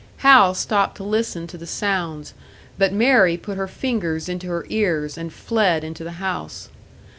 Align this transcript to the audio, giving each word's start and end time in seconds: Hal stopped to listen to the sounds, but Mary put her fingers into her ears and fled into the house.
Hal 0.25 0.55
stopped 0.55 0.97
to 0.97 1.03
listen 1.03 1.45
to 1.45 1.59
the 1.59 1.67
sounds, 1.67 2.33
but 2.75 2.91
Mary 2.91 3.37
put 3.37 3.55
her 3.57 3.67
fingers 3.67 4.27
into 4.27 4.47
her 4.47 4.65
ears 4.67 5.15
and 5.15 5.31
fled 5.31 5.83
into 5.83 6.03
the 6.03 6.13
house. 6.13 6.69